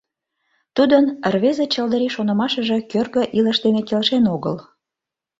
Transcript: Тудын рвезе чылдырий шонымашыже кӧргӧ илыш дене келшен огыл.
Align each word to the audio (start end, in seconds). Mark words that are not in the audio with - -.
Тудын 0.75 1.05
рвезе 1.33 1.65
чылдырий 1.73 2.11
шонымашыже 2.15 2.77
кӧргӧ 2.91 3.23
илыш 3.37 3.57
дене 3.65 3.81
келшен 3.87 4.23
огыл. 4.35 4.55